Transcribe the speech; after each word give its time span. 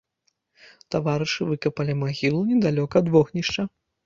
Таварышы 0.95 1.41
выкапалі 1.51 1.97
магілу 2.05 2.41
недалёка 2.51 2.95
ад 3.05 3.13
вогнішча. 3.19 3.69